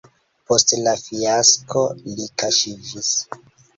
Post 0.51 0.71
la 0.87 0.93
fiasko 1.01 1.85
li 2.17 2.27
kaŝiĝis. 2.45 3.13